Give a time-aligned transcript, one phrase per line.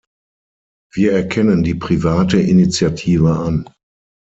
[0.91, 3.69] Wir erkennen die private Initiative an.